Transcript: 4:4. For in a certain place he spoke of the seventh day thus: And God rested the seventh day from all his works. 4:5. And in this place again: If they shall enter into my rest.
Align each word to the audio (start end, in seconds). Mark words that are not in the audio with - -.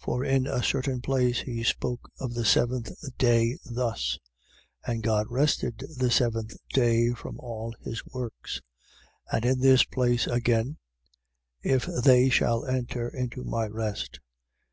4:4. 0.00 0.02
For 0.04 0.24
in 0.24 0.46
a 0.48 0.64
certain 0.64 1.00
place 1.00 1.42
he 1.42 1.62
spoke 1.62 2.10
of 2.18 2.34
the 2.34 2.44
seventh 2.44 2.90
day 3.18 3.56
thus: 3.64 4.18
And 4.84 5.00
God 5.00 5.28
rested 5.30 5.84
the 5.96 6.10
seventh 6.10 6.56
day 6.70 7.10
from 7.12 7.38
all 7.38 7.72
his 7.80 8.04
works. 8.04 8.60
4:5. 9.30 9.36
And 9.36 9.44
in 9.44 9.60
this 9.60 9.84
place 9.84 10.26
again: 10.26 10.78
If 11.62 11.86
they 11.86 12.28
shall 12.30 12.64
enter 12.66 13.08
into 13.08 13.44
my 13.44 13.68
rest. 13.68 14.18